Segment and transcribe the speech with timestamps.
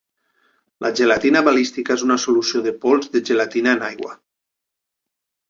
[0.85, 4.19] La gelatina balística és una solució de pols de gelatina en aigua.